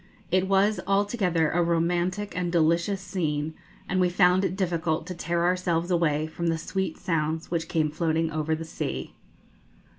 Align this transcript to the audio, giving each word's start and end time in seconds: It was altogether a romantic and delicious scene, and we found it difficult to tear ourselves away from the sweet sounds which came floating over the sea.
It 0.31 0.47
was 0.47 0.79
altogether 0.87 1.51
a 1.51 1.61
romantic 1.61 2.35
and 2.35 2.51
delicious 2.51 2.99
scene, 3.01 3.53
and 3.87 3.99
we 3.99 4.09
found 4.09 4.43
it 4.43 4.55
difficult 4.55 5.05
to 5.05 5.13
tear 5.13 5.43
ourselves 5.43 5.91
away 5.91 6.25
from 6.25 6.47
the 6.47 6.57
sweet 6.57 6.97
sounds 6.97 7.51
which 7.51 7.67
came 7.69 7.91
floating 7.91 8.31
over 8.31 8.55
the 8.55 8.65
sea. 8.65 9.13